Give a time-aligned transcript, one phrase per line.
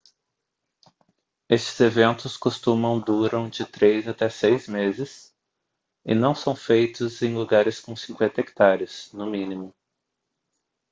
[1.47, 5.31] estes eventos costumam duram de três até seis meses
[6.03, 9.75] e são feitos em lugares com 50 hectares no mínimo